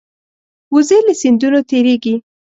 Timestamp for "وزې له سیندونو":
0.73-1.59